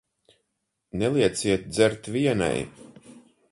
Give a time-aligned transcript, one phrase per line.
[0.97, 2.59] Nelieciet dzert vienai.